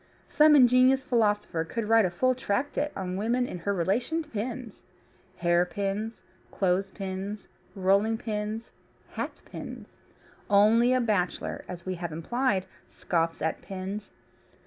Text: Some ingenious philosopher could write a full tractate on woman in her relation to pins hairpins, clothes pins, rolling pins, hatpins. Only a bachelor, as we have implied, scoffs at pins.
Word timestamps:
Some 0.31 0.55
ingenious 0.55 1.03
philosopher 1.03 1.63
could 1.63 1.87
write 1.87 2.05
a 2.05 2.09
full 2.09 2.33
tractate 2.33 2.91
on 2.95 3.17
woman 3.17 3.45
in 3.45 3.59
her 3.59 3.71
relation 3.71 4.23
to 4.23 4.29
pins 4.29 4.83
hairpins, 5.37 6.23
clothes 6.49 6.89
pins, 6.89 7.47
rolling 7.75 8.17
pins, 8.17 8.71
hatpins. 9.15 9.97
Only 10.49 10.91
a 10.91 11.01
bachelor, 11.01 11.63
as 11.67 11.85
we 11.85 11.93
have 12.01 12.11
implied, 12.11 12.65
scoffs 12.89 13.43
at 13.43 13.61
pins. 13.61 14.11